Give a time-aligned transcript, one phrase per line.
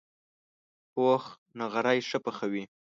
[0.93, 1.23] پوخ
[1.59, 2.63] نغری ښه پخوي